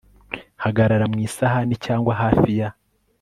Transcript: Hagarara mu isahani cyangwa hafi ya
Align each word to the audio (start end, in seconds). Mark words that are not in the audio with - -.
Hagarara 0.63 1.05
mu 1.11 1.17
isahani 1.27 1.75
cyangwa 1.85 2.11
hafi 2.21 2.49
ya 2.59 2.69